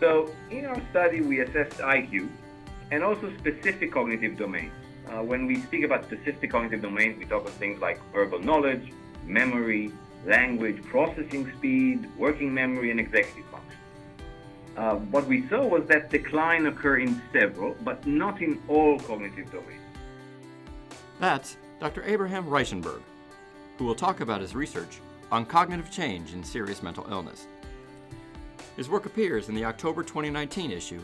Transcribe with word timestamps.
So, 0.00 0.32
in 0.50 0.64
our 0.66 0.80
study, 0.90 1.20
we 1.20 1.40
assessed 1.40 1.78
IQ 1.78 2.28
and 2.90 3.02
also 3.02 3.32
specific 3.38 3.92
cognitive 3.92 4.36
domains. 4.36 4.72
Uh, 5.08 5.22
when 5.22 5.46
we 5.46 5.60
speak 5.62 5.84
about 5.84 6.04
specific 6.04 6.50
cognitive 6.50 6.82
domains, 6.82 7.18
we 7.18 7.24
talk 7.24 7.44
of 7.44 7.52
things 7.54 7.80
like 7.80 8.00
verbal 8.12 8.38
knowledge, 8.38 8.92
memory, 9.24 9.92
language 10.24 10.82
processing 10.84 11.50
speed, 11.56 12.08
working 12.16 12.52
memory, 12.52 12.90
and 12.90 13.00
executive 13.00 13.44
function. 13.46 13.78
Uh, 14.76 14.94
what 15.10 15.26
we 15.26 15.48
saw 15.48 15.66
was 15.66 15.86
that 15.86 16.10
decline 16.10 16.66
occur 16.66 16.98
in 16.98 17.20
several, 17.32 17.74
but 17.82 18.06
not 18.06 18.40
in 18.40 18.62
all 18.68 18.98
cognitive 19.00 19.50
domains. 19.50 19.82
That's 21.18 21.56
Dr. 21.80 22.04
Abraham 22.04 22.46
Reichenberg, 22.46 23.00
who 23.76 23.84
will 23.84 23.94
talk 23.94 24.20
about 24.20 24.40
his 24.40 24.54
research 24.54 25.00
on 25.32 25.44
cognitive 25.44 25.90
change 25.90 26.32
in 26.32 26.44
serious 26.44 26.82
mental 26.82 27.06
illness. 27.10 27.46
His 28.78 28.88
work 28.88 29.06
appears 29.06 29.48
in 29.48 29.56
the 29.56 29.64
October 29.64 30.04
2019 30.04 30.70
issue 30.70 31.00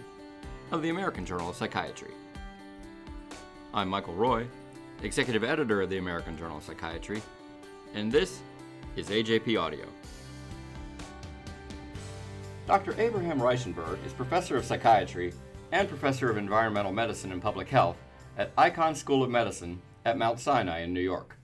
of 0.70 0.80
the 0.80 0.91
American 0.91 1.27
Journal 1.27 1.51
of 1.51 1.56
Psychiatry. 1.56 2.12
I'm 3.74 3.88
Michael 3.88 4.15
Roy, 4.15 4.46
executive 5.02 5.42
editor 5.42 5.82
of 5.82 5.91
the 5.91 5.98
American 5.98 6.38
Journal 6.38 6.59
of 6.59 6.62
Psychiatry, 6.62 7.20
and 7.92 8.12
this 8.12 8.42
is 8.95 9.09
AJP 9.09 9.60
Audio. 9.60 9.87
Dr. 12.68 12.95
Abraham 12.96 13.41
Reichenberg 13.41 13.98
is 14.06 14.12
professor 14.12 14.56
of 14.56 14.65
psychiatry 14.65 15.34
and 15.73 15.88
professor 15.88 16.30
of 16.30 16.37
environmental 16.37 16.93
medicine 16.93 17.32
and 17.32 17.43
public 17.43 17.68
health 17.68 17.96
at 18.38 18.54
Icahn 18.54 18.95
School 18.95 19.24
of 19.24 19.30
Medicine 19.30 19.82
at 20.04 20.16
Mount 20.16 20.38
Sinai 20.38 20.82
in 20.82 20.95
New 20.95 21.01
York. 21.01 21.38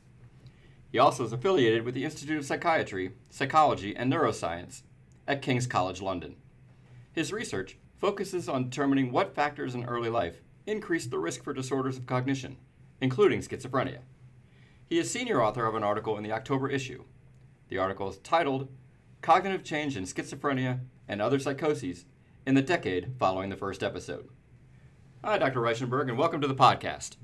He 0.93 1.01
also 1.01 1.25
is 1.25 1.33
affiliated 1.33 1.85
with 1.85 1.95
the 1.95 2.05
Institute 2.05 2.39
of 2.39 2.47
Psychiatry, 2.47 3.15
Psychology, 3.31 3.97
and 3.97 4.13
Neuroscience 4.13 4.83
at 5.31 5.43
King's 5.43 5.69
College 5.69 6.03
London. 6.03 6.35
His 7.13 7.33
research 7.33 7.79
focuses 8.01 8.49
on 8.49 8.65
determining 8.65 9.13
what 9.13 9.33
factors 9.33 9.77
in 9.77 9.85
early 9.85 10.11
life 10.11 10.43
increase 10.67 11.07
the 11.07 11.21
risk 11.21 11.45
for 11.45 11.53
disorders 11.53 11.97
of 11.97 12.05
cognition, 12.05 12.57
including 13.01 13.39
schizophrenia. 13.39 13.99
He 14.89 14.99
is 14.99 15.09
senior 15.09 15.41
author 15.41 15.67
of 15.67 15.77
an 15.77 15.85
article 15.85 16.17
in 16.17 16.25
the 16.25 16.33
October 16.33 16.69
issue. 16.69 17.05
The 17.69 17.79
article 17.79 18.09
is 18.09 18.19
titled 18.19 18.71
Cognitive 19.23 19.63
Change 19.63 19.97
in 19.97 20.03
Schizophrenia 20.03 20.81
and 21.07 21.23
Other 21.23 21.39
Psychoses 21.39 22.07
in 22.45 22.57
the 22.57 22.63
Decade 22.63 23.13
Following 23.17 23.51
the 23.51 23.57
First 23.57 23.85
Episode. 23.85 24.29
Hi, 25.23 25.39
Dr. 25.39 25.61
Reichenberg, 25.61 26.09
and 26.09 26.19
welcome 26.19 26.41
to 26.41 26.49
the 26.49 26.57
podcast. 26.57 27.15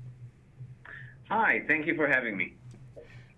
Hi, 1.27 1.61
thank 1.67 1.85
you 1.85 1.95
for 1.97 2.07
having 2.07 2.37
me. 2.37 2.53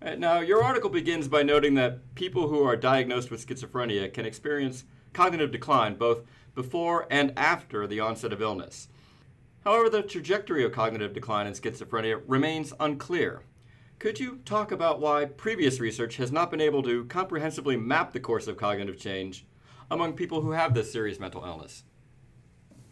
Uh, 0.02 0.14
now, 0.14 0.40
your 0.40 0.64
article 0.64 0.88
begins 0.88 1.28
by 1.28 1.42
noting 1.42 1.74
that 1.74 2.14
people 2.14 2.48
who 2.48 2.62
are 2.62 2.76
diagnosed 2.76 3.30
with 3.30 3.46
schizophrenia 3.46 4.12
can 4.12 4.24
experience 4.24 4.84
cognitive 5.12 5.50
decline 5.50 5.94
both 5.94 6.22
before 6.54 7.06
and 7.10 7.32
after 7.36 7.86
the 7.86 8.00
onset 8.00 8.32
of 8.32 8.40
illness. 8.40 8.88
However, 9.62 9.90
the 9.90 10.02
trajectory 10.02 10.64
of 10.64 10.72
cognitive 10.72 11.12
decline 11.12 11.46
in 11.46 11.52
schizophrenia 11.52 12.22
remains 12.26 12.72
unclear. 12.80 13.42
Could 13.98 14.18
you 14.18 14.40
talk 14.46 14.72
about 14.72 15.00
why 15.00 15.26
previous 15.26 15.80
research 15.80 16.16
has 16.16 16.32
not 16.32 16.50
been 16.50 16.62
able 16.62 16.82
to 16.84 17.04
comprehensively 17.04 17.76
map 17.76 18.14
the 18.14 18.20
course 18.20 18.46
of 18.46 18.56
cognitive 18.56 18.98
change 18.98 19.44
among 19.90 20.14
people 20.14 20.40
who 20.40 20.52
have 20.52 20.72
this 20.72 20.90
serious 20.90 21.20
mental 21.20 21.44
illness? 21.44 21.84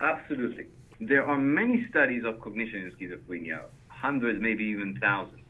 Absolutely. 0.03 0.67
There 1.01 1.27
are 1.27 1.39
many 1.39 1.87
studies 1.89 2.25
of 2.27 2.39
cognition 2.43 2.83
in 2.83 2.93
schizophrenia, 2.93 3.63
hundreds, 3.89 4.43
maybe 4.43 4.65
even 4.65 4.99
thousands. 5.01 5.41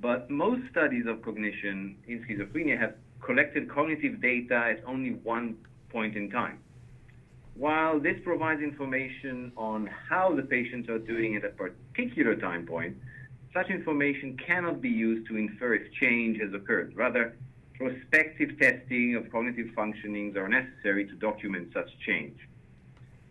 But 0.00 0.30
most 0.30 0.62
studies 0.70 1.06
of 1.06 1.22
cognition 1.22 1.96
in 2.06 2.24
schizophrenia 2.24 2.78
have 2.78 2.94
collected 3.20 3.68
cognitive 3.68 4.20
data 4.20 4.54
at 4.54 4.82
only 4.86 5.10
one 5.22 5.56
point 5.90 6.16
in 6.16 6.30
time. 6.30 6.58
While 7.54 8.00
this 8.00 8.16
provides 8.24 8.62
information 8.62 9.52
on 9.56 9.86
how 10.08 10.34
the 10.34 10.42
patients 10.42 10.88
are 10.88 10.98
doing 10.98 11.36
at 11.36 11.44
a 11.44 11.50
particular 11.50 12.34
time 12.34 12.66
point, 12.66 12.96
such 13.52 13.68
information 13.68 14.38
cannot 14.38 14.80
be 14.80 14.88
used 14.88 15.28
to 15.28 15.36
infer 15.36 15.74
if 15.74 15.92
change 15.92 16.40
has 16.40 16.54
occurred. 16.54 16.94
Rather, 16.96 17.36
prospective 17.76 18.58
testing 18.58 19.16
of 19.16 19.30
cognitive 19.30 19.66
functionings 19.76 20.36
are 20.36 20.48
necessary 20.48 21.04
to 21.06 21.14
document 21.16 21.68
such 21.74 21.90
change. 22.06 22.38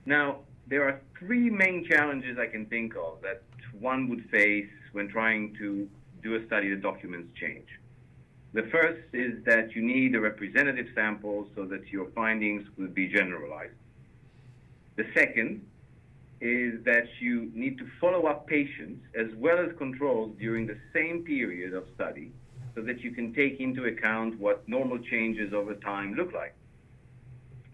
Now, 0.06 0.40
there 0.68 0.84
are 0.84 1.00
three 1.18 1.50
main 1.50 1.86
challenges 1.90 2.38
I 2.38 2.48
can 2.48 2.66
think 2.68 2.96
of 2.96 3.22
that 3.24 3.42
one 3.80 4.10
would 4.10 4.30
face 4.30 4.70
when 4.92 5.08
trying 5.08 5.56
to 5.56 5.90
do 6.22 6.36
a 6.36 6.46
study 6.46 6.70
that 6.70 6.82
documents 6.82 7.32
change. 7.40 7.68
The 8.54 8.64
first 8.64 9.04
is 9.14 9.44
that 9.46 9.76
you 9.76 9.82
need 9.82 10.16
a 10.16 10.20
representative 10.20 10.88
sample 10.96 11.48
so 11.56 11.66
that 11.66 11.88
your 11.88 12.08
findings 12.16 12.66
will 12.78 12.88
be 12.88 13.08
generalized. 13.08 13.76
The 14.96 15.06
second 15.14 15.66
is 16.42 16.84
that 16.86 17.08
you 17.20 17.52
need 17.54 17.78
to 17.78 17.86
follow 18.00 18.26
up 18.26 18.48
patients 18.48 19.06
as 19.14 19.28
well 19.36 19.60
as 19.60 19.76
controls 19.78 20.36
during 20.40 20.66
the 20.66 20.78
same 20.94 21.24
period 21.24 21.74
of 21.74 21.86
study 21.96 22.32
so 22.76 22.82
that 22.82 23.02
you 23.02 23.12
can 23.12 23.34
take 23.34 23.60
into 23.60 23.86
account 23.86 24.40
what 24.40 24.68
normal 24.68 24.98
changes 24.98 25.54
over 25.54 25.76
time 25.76 26.16
look 26.16 26.34
like. 26.34 26.56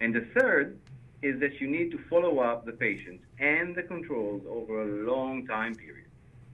And 0.00 0.14
the 0.14 0.26
third 0.38 0.78
is 1.22 1.40
that 1.40 1.60
you 1.60 1.68
need 1.68 1.90
to 1.92 1.98
follow 2.10 2.40
up 2.40 2.66
the 2.66 2.72
patients 2.72 3.24
and 3.38 3.74
the 3.74 3.82
controls 3.82 4.42
over 4.48 4.82
a 4.82 5.10
long 5.10 5.46
time 5.46 5.74
period. 5.74 6.05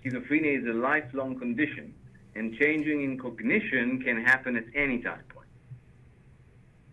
Schizophrenia 0.02 0.60
is 0.60 0.66
a 0.66 0.72
lifelong 0.72 1.38
condition, 1.38 1.94
and 2.34 2.54
changing 2.58 3.04
in 3.04 3.18
cognition 3.18 4.02
can 4.02 4.24
happen 4.24 4.56
at 4.56 4.64
any 4.74 4.98
time 5.00 5.22
point. 5.28 5.48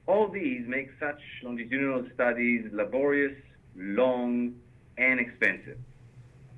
All 0.06 0.28
these 0.28 0.68
make 0.68 0.90
such 1.00 1.22
longitudinal 1.44 2.06
studies 2.14 2.66
laborious 2.72 3.36
long, 3.76 4.56
and 4.98 5.20
expensive, 5.20 5.78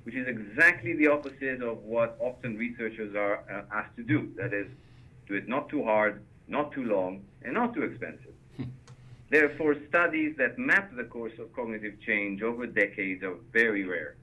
which 0.02 0.14
is 0.14 0.26
exactly 0.26 0.94
the 0.96 1.06
opposite 1.06 1.62
of 1.62 1.78
what 1.84 2.16
often 2.20 2.58
researchers 2.58 3.14
are 3.14 3.44
uh, 3.50 3.62
asked 3.74 3.96
to 3.96 4.02
do. 4.02 4.32
That 4.36 4.52
is, 4.52 4.66
do 5.28 5.34
it 5.34 5.48
not 5.48 5.68
too 5.68 5.84
hard, 5.84 6.22
not 6.48 6.72
too 6.72 6.84
long, 6.84 7.22
and 7.42 7.54
not 7.54 7.74
too 7.74 7.82
expensive. 7.82 8.34
Therefore, 9.30 9.76
studies 9.88 10.34
that 10.36 10.58
map 10.58 10.94
the 10.94 11.04
course 11.04 11.32
of 11.38 11.50
cognitive 11.54 11.98
change 12.04 12.42
over 12.42 12.66
decades 12.66 13.22
are 13.22 13.36
very 13.52 13.84
rare. 13.84 14.16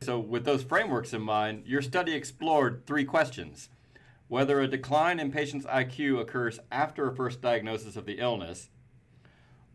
So, 0.00 0.18
with 0.18 0.44
those 0.44 0.62
frameworks 0.62 1.12
in 1.12 1.22
mind, 1.22 1.64
your 1.66 1.82
study 1.82 2.14
explored 2.14 2.86
three 2.86 3.04
questions 3.04 3.68
whether 4.28 4.60
a 4.60 4.68
decline 4.68 5.18
in 5.18 5.32
patients' 5.32 5.64
IQ 5.64 6.20
occurs 6.20 6.60
after 6.70 7.08
a 7.08 7.16
first 7.16 7.40
diagnosis 7.40 7.96
of 7.96 8.04
the 8.04 8.18
illness, 8.18 8.68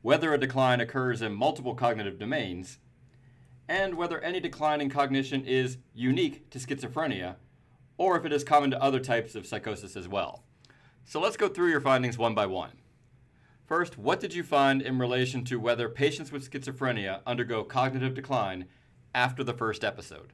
whether 0.04 0.32
a 0.32 0.38
decline 0.38 0.80
occurs 0.80 1.24
in 1.24 1.34
multiple 1.34 1.74
cognitive 1.74 2.20
domains, 2.20 2.78
and 3.68 3.96
whether 3.96 4.22
any 4.22 4.40
decline 4.40 4.80
in 4.80 4.92
cognition 4.92 5.44
is 5.44 5.78
unique 5.96 6.50
to 6.52 6.60
schizophrenia, 6.60 7.36
or 7.98 8.16
if 8.16 8.26
it 8.26 8.32
is 8.32 8.44
common 8.44 8.70
to 8.70 8.82
other 8.82 9.00
types 9.00 9.34
of 9.34 9.48
psychosis 9.48 9.96
as 9.96 10.08
well. 10.08 10.44
So 11.04 11.20
let's 11.20 11.38
go 11.38 11.48
through 11.48 11.72
your 11.72 11.82
findings 11.82 12.18
one 12.18 12.36
by 12.36 12.46
one. 12.46 12.74
First, 13.66 13.98
what 13.98 14.20
did 14.20 14.36
you 14.36 14.44
find 14.44 14.82
in 14.82 15.00
relation 15.00 15.44
to 15.46 15.60
whether 15.60 15.90
patients 15.90 16.32
with 16.32 16.50
schizophrenia 16.50 17.22
undergo 17.26 17.64
cognitive 17.64 18.14
decline 18.14 18.66
after 19.14 19.44
the 19.44 19.54
first 19.54 19.84
episode? 19.84 20.34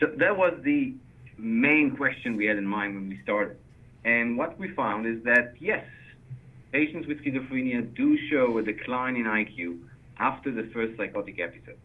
So 0.00 0.06
that 0.18 0.36
was 0.36 0.54
the 0.62 0.94
main 1.38 1.96
question 1.96 2.36
we 2.36 2.46
had 2.46 2.56
in 2.56 2.66
mind 2.66 2.94
when 2.94 3.08
we 3.08 3.20
started. 3.22 3.56
And 4.04 4.36
what 4.36 4.58
we 4.58 4.70
found 4.72 5.06
is 5.06 5.22
that 5.24 5.54
yes, 5.60 5.84
patients 6.72 7.06
with 7.06 7.24
schizophrenia 7.24 7.94
do 7.94 8.18
show 8.28 8.58
a 8.58 8.62
decline 8.62 9.16
in 9.16 9.24
IQ 9.24 9.80
after 10.18 10.50
the 10.50 10.68
first 10.72 10.96
psychotic 10.96 11.40
episode. 11.40 11.78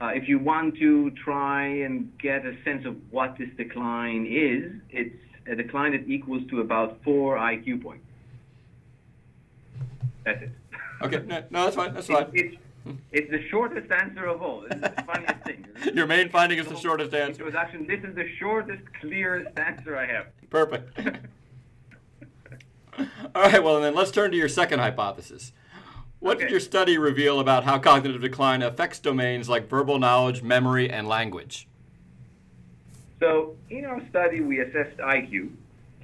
Uh, 0.00 0.06
if 0.14 0.28
you 0.28 0.38
want 0.38 0.76
to 0.78 1.10
try 1.10 1.66
and 1.66 2.10
get 2.18 2.46
a 2.46 2.56
sense 2.64 2.86
of 2.86 2.96
what 3.10 3.36
this 3.36 3.50
decline 3.56 4.26
is, 4.26 4.72
it's 4.90 5.14
a 5.46 5.54
decline 5.54 5.92
that 5.92 6.08
equals 6.08 6.42
to 6.48 6.60
about 6.60 6.98
four 7.04 7.36
IQ 7.36 7.82
points. 7.82 8.04
That's 10.24 10.42
it. 10.42 10.50
Okay, 11.02 11.22
no, 11.26 11.42
no 11.50 11.64
that's 11.64 11.76
fine. 11.76 11.94
That's 11.94 12.06
fine. 12.06 12.30
It's, 12.32 12.56
it's 13.12 13.30
the 13.30 13.46
shortest 13.48 13.90
answer 13.90 14.26
of 14.26 14.42
all. 14.42 14.64
It's 14.64 14.80
the 14.80 15.02
funniest 15.06 15.44
thing. 15.44 15.66
Your 15.94 16.06
main 16.06 16.28
finding 16.28 16.58
is 16.58 16.66
the 16.66 16.76
shortest 16.76 17.14
answer. 17.14 17.44
Introduction. 17.46 17.86
This 17.86 18.02
is 18.04 18.14
the 18.14 18.28
shortest, 18.38 18.82
clearest 19.00 19.58
answer 19.58 19.96
I 19.96 20.06
have. 20.06 20.26
Perfect. 20.48 20.98
All 23.34 23.42
right, 23.42 23.62
well, 23.62 23.80
then 23.80 23.94
let's 23.94 24.10
turn 24.10 24.30
to 24.30 24.36
your 24.36 24.48
second 24.48 24.80
hypothesis. 24.80 25.52
What 26.18 26.36
okay. 26.36 26.44
did 26.44 26.50
your 26.50 26.60
study 26.60 26.98
reveal 26.98 27.40
about 27.40 27.64
how 27.64 27.78
cognitive 27.78 28.20
decline 28.20 28.60
affects 28.62 28.98
domains 28.98 29.48
like 29.48 29.70
verbal 29.70 29.98
knowledge, 29.98 30.42
memory, 30.42 30.90
and 30.90 31.08
language? 31.08 31.66
So, 33.20 33.56
in 33.70 33.86
our 33.86 34.02
study, 34.10 34.40
we 34.40 34.60
assessed 34.60 34.98
IQ 34.98 35.50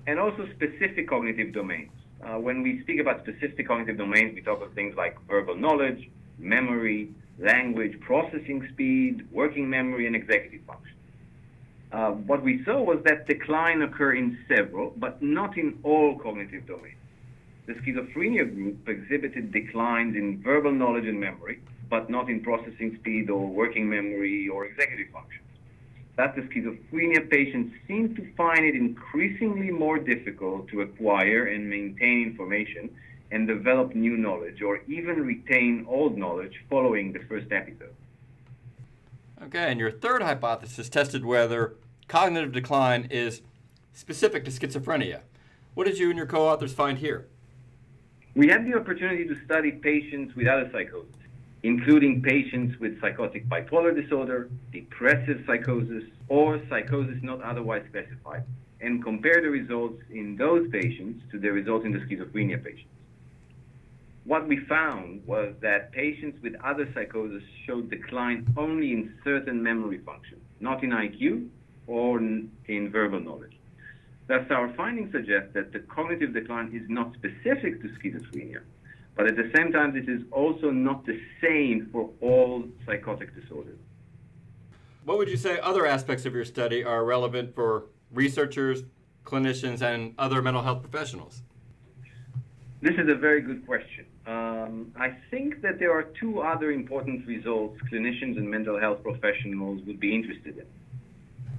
and 0.06 0.18
also 0.18 0.48
specific 0.54 1.08
cognitive 1.08 1.52
domains. 1.52 1.90
Uh, 2.22 2.38
when 2.38 2.62
we 2.62 2.80
speak 2.82 2.98
about 3.00 3.22
specific 3.24 3.68
cognitive 3.68 3.98
domains, 3.98 4.34
we 4.34 4.40
talk 4.40 4.62
of 4.62 4.72
things 4.72 4.96
like 4.96 5.18
verbal 5.28 5.54
knowledge, 5.54 6.08
memory, 6.38 7.10
language 7.38 7.98
processing 8.00 8.66
speed, 8.72 9.26
working 9.32 9.68
memory, 9.68 10.06
and 10.06 10.16
executive 10.16 10.60
function. 10.66 10.94
Uh, 11.92 12.10
what 12.10 12.42
we 12.42 12.64
saw 12.64 12.82
was 12.82 12.98
that 13.04 13.26
decline 13.26 13.82
occur 13.82 14.14
in 14.14 14.38
several, 14.48 14.92
but 14.96 15.22
not 15.22 15.56
in 15.56 15.78
all 15.82 16.18
cognitive 16.18 16.66
domains. 16.66 16.96
the 17.66 17.74
schizophrenia 17.74 18.44
group 18.54 18.88
exhibited 18.88 19.50
declines 19.52 20.14
in 20.16 20.40
verbal 20.42 20.72
knowledge 20.72 21.06
and 21.06 21.18
memory, 21.18 21.58
but 21.90 22.08
not 22.08 22.28
in 22.30 22.40
processing 22.40 22.96
speed 23.00 23.28
or 23.28 23.46
working 23.48 23.88
memory 23.88 24.48
or 24.48 24.66
executive 24.66 25.08
functions. 25.12 25.42
That 26.16 26.34
the 26.36 26.42
schizophrenia 26.42 27.28
patients 27.28 27.74
seem 27.86 28.14
to 28.14 28.32
find 28.34 28.64
it 28.64 28.74
increasingly 28.74 29.70
more 29.70 29.98
difficult 29.98 30.68
to 30.68 30.80
acquire 30.80 31.46
and 31.46 31.68
maintain 31.68 32.22
information 32.22 32.88
and 33.30 33.46
develop 33.46 33.94
new 33.94 34.16
knowledge 34.16 34.62
or 34.62 34.80
even 34.88 35.24
retain 35.24 35.84
old 35.88 36.16
knowledge 36.16 36.62
following 36.70 37.12
the 37.12 37.20
first 37.20 37.50
episode. 37.50 37.94
Okay, 39.42 39.70
and 39.70 39.80
your 39.80 39.90
third 39.90 40.22
hypothesis 40.22 40.88
tested 40.88 41.24
whether 41.24 41.74
cognitive 42.08 42.52
decline 42.52 43.08
is 43.10 43.42
specific 43.92 44.44
to 44.44 44.50
schizophrenia. 44.50 45.20
What 45.74 45.86
did 45.86 45.98
you 45.98 46.08
and 46.08 46.16
your 46.16 46.26
co 46.26 46.48
authors 46.48 46.72
find 46.72 46.98
here? 46.98 47.26
We 48.34 48.48
had 48.48 48.66
the 48.66 48.74
opportunity 48.74 49.26
to 49.26 49.36
study 49.44 49.72
patients 49.72 50.34
with 50.36 50.46
other 50.46 50.70
psychosis, 50.72 51.14
including 51.62 52.22
patients 52.22 52.78
with 52.78 53.00
psychotic 53.00 53.48
bipolar 53.48 53.94
disorder, 53.94 54.48
depressive 54.72 55.42
psychosis, 55.46 56.04
or 56.28 56.60
psychosis 56.68 57.22
not 57.22 57.42
otherwise 57.42 57.82
specified, 57.88 58.44
and 58.80 59.02
compare 59.02 59.40
the 59.40 59.48
results 59.48 60.02
in 60.10 60.36
those 60.36 60.68
patients 60.70 61.22
to 61.30 61.38
the 61.38 61.50
results 61.50 61.84
in 61.84 61.92
the 61.92 61.98
schizophrenia 62.00 62.62
patients. 62.62 62.95
What 64.26 64.48
we 64.48 64.58
found 64.68 65.24
was 65.24 65.54
that 65.60 65.92
patients 65.92 66.42
with 66.42 66.56
other 66.64 66.90
psychosis 66.94 67.44
showed 67.64 67.88
decline 67.90 68.52
only 68.56 68.90
in 68.90 69.14
certain 69.22 69.62
memory 69.62 70.00
functions, 70.04 70.42
not 70.58 70.82
in 70.82 70.90
IQ 70.90 71.48
or 71.86 72.18
in 72.18 72.90
verbal 72.90 73.20
knowledge. 73.20 73.56
Thus, 74.26 74.44
our 74.50 74.74
findings 74.74 75.12
suggest 75.12 75.54
that 75.54 75.72
the 75.72 75.78
cognitive 75.78 76.34
decline 76.34 76.74
is 76.74 76.82
not 76.88 77.14
specific 77.14 77.80
to 77.82 77.88
schizophrenia, 78.00 78.62
but 79.14 79.28
at 79.28 79.36
the 79.36 79.48
same 79.54 79.70
time, 79.70 79.94
this 79.94 80.08
is 80.08 80.22
also 80.32 80.72
not 80.72 81.06
the 81.06 81.20
same 81.40 81.88
for 81.92 82.10
all 82.20 82.64
psychotic 82.84 83.32
disorders. 83.40 83.78
What 85.04 85.18
would 85.18 85.28
you 85.28 85.36
say 85.36 85.60
other 85.60 85.86
aspects 85.86 86.26
of 86.26 86.34
your 86.34 86.44
study 86.44 86.82
are 86.82 87.04
relevant 87.04 87.54
for 87.54 87.84
researchers, 88.12 88.82
clinicians, 89.24 89.82
and 89.82 90.14
other 90.18 90.42
mental 90.42 90.62
health 90.62 90.82
professionals? 90.82 91.42
This 92.86 92.98
is 92.98 93.08
a 93.08 93.16
very 93.16 93.40
good 93.40 93.66
question. 93.66 94.06
Um, 94.28 94.92
I 94.94 95.08
think 95.28 95.60
that 95.62 95.80
there 95.80 95.90
are 95.90 96.04
two 96.04 96.38
other 96.40 96.70
important 96.70 97.26
results 97.26 97.80
clinicians 97.92 98.36
and 98.38 98.48
mental 98.48 98.78
health 98.78 99.02
professionals 99.02 99.82
would 99.88 99.98
be 99.98 100.14
interested 100.14 100.58
in. 100.58 100.66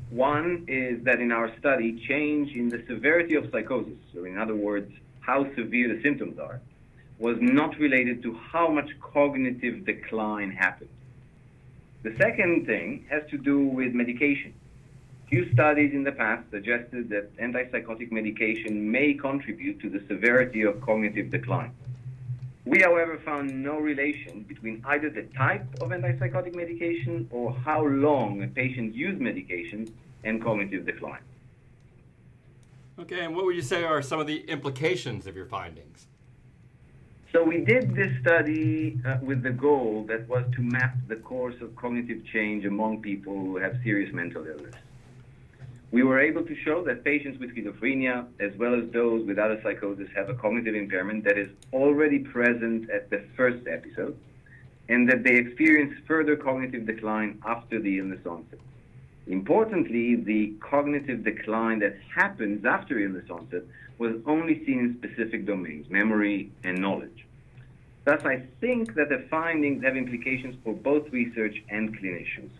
One 0.09 0.63
is 0.69 1.03
that 1.03 1.19
in 1.19 1.33
our 1.33 1.51
study, 1.59 2.01
change 2.07 2.55
in 2.55 2.69
the 2.69 2.81
severity 2.87 3.35
of 3.35 3.51
psychosis, 3.51 3.99
or 4.15 4.25
in 4.25 4.37
other 4.37 4.55
words, 4.55 4.89
how 5.19 5.53
severe 5.53 5.93
the 5.93 6.01
symptoms 6.01 6.39
are, 6.39 6.61
was 7.19 7.35
not 7.41 7.77
related 7.77 8.23
to 8.23 8.33
how 8.33 8.69
much 8.69 8.89
cognitive 9.01 9.85
decline 9.85 10.51
happened. 10.51 10.95
The 12.03 12.15
second 12.15 12.67
thing 12.67 13.05
has 13.09 13.23
to 13.31 13.37
do 13.37 13.67
with 13.67 13.93
medication. 13.93 14.53
Few 15.29 15.51
studies 15.51 15.93
in 15.93 16.03
the 16.03 16.11
past 16.13 16.49
suggested 16.51 17.09
that 17.09 17.35
antipsychotic 17.35 18.11
medication 18.13 18.89
may 18.89 19.13
contribute 19.13 19.77
to 19.81 19.89
the 19.89 20.01
severity 20.07 20.61
of 20.61 20.79
cognitive 20.79 21.29
decline. 21.29 21.73
We, 22.63 22.79
however, 22.79 23.17
found 23.17 23.61
no 23.61 23.77
relation 23.77 24.43
between 24.43 24.81
either 24.85 25.09
the 25.09 25.23
type 25.37 25.65
of 25.81 25.89
antipsychotic 25.89 26.55
medication 26.55 27.27
or 27.29 27.53
how 27.53 27.85
long 27.85 28.41
a 28.41 28.47
patient 28.47 28.95
used 28.95 29.19
medication 29.19 29.93
and 30.23 30.41
cognitive 30.41 30.85
decline. 30.85 31.21
Okay, 32.97 33.25
and 33.25 33.35
what 33.35 33.45
would 33.45 33.55
you 33.55 33.61
say 33.61 33.83
are 33.83 34.01
some 34.01 34.19
of 34.19 34.27
the 34.27 34.39
implications 34.49 35.27
of 35.27 35.35
your 35.35 35.45
findings? 35.45 36.07
So 37.33 37.43
we 37.43 37.59
did 37.59 37.93
this 37.93 38.11
study 38.21 38.99
uh, 39.05 39.17
with 39.21 39.43
the 39.43 39.51
goal 39.51 40.05
that 40.07 40.27
was 40.29 40.45
to 40.55 40.61
map 40.61 40.95
the 41.09 41.17
course 41.17 41.55
of 41.61 41.75
cognitive 41.75 42.25
change 42.25 42.65
among 42.65 43.01
people 43.01 43.33
who 43.33 43.57
have 43.57 43.77
serious 43.83 44.13
mental 44.13 44.47
illness. 44.47 44.75
We 45.91 46.03
were 46.03 46.19
able 46.19 46.43
to 46.43 46.55
show 46.63 46.83
that 46.83 47.05
patients 47.05 47.39
with 47.39 47.55
schizophrenia, 47.55 48.25
as 48.41 48.51
well 48.57 48.75
as 48.75 48.89
those 48.91 49.25
with 49.25 49.39
other 49.39 49.59
psychosis, 49.63 50.09
have 50.15 50.29
a 50.29 50.33
cognitive 50.33 50.75
impairment 50.75 51.23
that 51.23 51.37
is 51.37 51.49
already 51.71 52.19
present 52.19 52.89
at 52.89 53.09
the 53.09 53.23
first 53.37 53.65
episode, 53.67 54.17
and 54.89 55.09
that 55.09 55.23
they 55.23 55.35
experience 55.35 55.93
further 56.05 56.35
cognitive 56.35 56.85
decline 56.85 57.39
after 57.45 57.79
the 57.79 57.99
illness 57.99 58.19
onset. 58.25 58.59
Importantly, 59.27 60.15
the 60.15 60.53
cognitive 60.59 61.23
decline 61.23 61.79
that 61.79 61.95
happens 62.13 62.65
after 62.65 62.99
illness 62.99 63.29
onset 63.29 63.63
was 63.97 64.15
only 64.25 64.65
seen 64.65 64.79
in 64.79 64.97
specific 64.97 65.45
domains, 65.45 65.89
memory 65.89 66.51
and 66.63 66.79
knowledge. 66.79 67.25
Thus, 68.05 68.23
I 68.23 68.43
think 68.61 68.93
that 68.95 69.09
the 69.09 69.25
findings 69.29 69.83
have 69.83 69.97
implications 69.97 70.55
for 70.63 70.73
both 70.73 71.11
research 71.11 71.61
and 71.69 71.97
clinicians. 71.97 72.51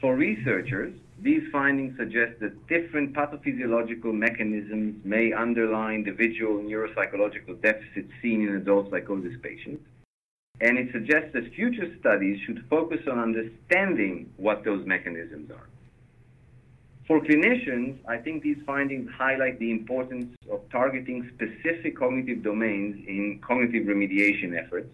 For 0.00 0.14
researchers, 0.14 0.94
these 1.22 1.42
findings 1.52 1.96
suggest 1.96 2.40
that 2.40 2.66
different 2.66 3.12
pathophysiological 3.12 4.12
mechanisms 4.12 4.96
may 5.04 5.32
underlie 5.32 5.94
individual 5.94 6.58
neuropsychological 6.58 7.62
deficits 7.62 8.10
seen 8.20 8.42
in 8.42 8.56
adult 8.56 8.90
psychosis 8.90 9.34
patients. 9.40 9.84
And 10.60 10.76
it 10.78 10.90
suggests 10.92 11.32
that 11.34 11.52
future 11.54 11.94
studies 12.00 12.40
should 12.44 12.64
focus 12.68 13.00
on 13.10 13.20
understanding 13.20 14.32
what 14.36 14.64
those 14.64 14.84
mechanisms 14.84 15.50
are. 15.52 15.68
For 17.06 17.20
clinicians, 17.20 17.98
I 18.08 18.16
think 18.16 18.42
these 18.42 18.58
findings 18.66 19.08
highlight 19.16 19.58
the 19.60 19.70
importance 19.70 20.34
of 20.50 20.60
targeting 20.70 21.30
specific 21.34 21.98
cognitive 21.98 22.42
domains 22.42 22.96
in 23.06 23.40
cognitive 23.46 23.86
remediation 23.86 24.58
efforts, 24.58 24.88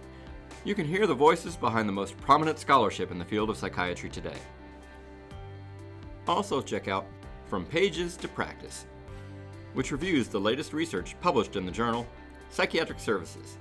You 0.64 0.74
can 0.74 0.86
hear 0.86 1.06
the 1.06 1.14
voices 1.14 1.56
behind 1.56 1.88
the 1.88 1.92
most 1.92 2.16
prominent 2.18 2.58
scholarship 2.58 3.10
in 3.10 3.18
the 3.18 3.24
field 3.24 3.50
of 3.50 3.56
psychiatry 3.56 4.10
today. 4.10 4.36
Also, 6.28 6.61
check 6.61 6.88
out 6.88 7.06
From 7.47 7.64
Pages 7.64 8.14
to 8.18 8.28
Practice, 8.28 8.85
which 9.73 9.90
reviews 9.90 10.28
the 10.28 10.38
latest 10.38 10.75
research 10.75 11.16
published 11.23 11.56
in 11.56 11.64
the 11.64 11.73
journal 11.73 12.06
Psychiatric 12.50 13.00
Services. 13.00 13.56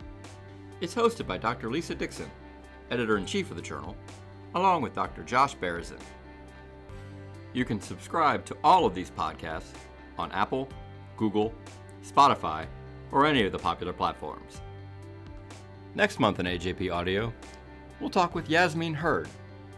It's 0.81 0.93
hosted 0.93 1.25
by 1.25 1.37
Dr. 1.37 1.71
Lisa 1.71 1.95
Dixon, 1.95 2.29
editor 2.91 3.17
in 3.17 3.25
chief 3.25 3.49
of 3.49 3.55
the 3.55 3.61
journal, 3.61 3.95
along 4.53 4.81
with 4.81 4.93
Dr. 4.93 5.23
Josh 5.23 5.55
Berezin. 5.55 6.01
You 7.53 7.63
can 7.63 7.79
subscribe 7.79 8.43
to 8.45 8.57
all 8.65 8.85
of 8.85 8.93
these 8.93 9.11
podcasts 9.11 9.73
on 10.17 10.29
Apple, 10.33 10.67
Google, 11.15 11.53
Spotify, 12.05 12.65
or 13.13 13.25
any 13.25 13.45
of 13.45 13.53
the 13.53 13.59
popular 13.59 13.93
platforms. 13.93 14.61
Next 15.95 16.19
month 16.19 16.39
in 16.41 16.45
AJP 16.45 16.93
Audio, 16.93 17.33
we'll 18.01 18.09
talk 18.09 18.35
with 18.35 18.49
Yasmin 18.49 18.93
Hurd, 18.93 19.29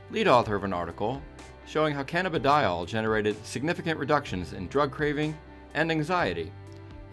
lead 0.10 0.28
author 0.28 0.56
of 0.56 0.64
an 0.64 0.74
article 0.74 1.22
showing 1.70 1.94
how 1.94 2.02
cannabidiol 2.02 2.88
generated 2.88 3.36
significant 3.46 4.00
reductions 4.00 4.54
in 4.54 4.68
drug 4.70 4.92
craving 4.92 5.38
and 5.76 5.92
anxiety 5.92 6.52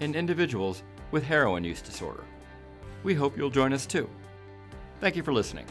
in 0.01 0.15
individuals 0.15 0.83
with 1.11 1.23
heroin 1.23 1.63
use 1.63 1.83
disorder. 1.83 2.25
We 3.03 3.13
hope 3.13 3.37
you'll 3.37 3.51
join 3.51 3.75
us 3.75 3.85
too. 3.85 4.09
Thank 4.99 5.15
you 5.15 5.23
for 5.23 5.35
listening. 5.35 5.67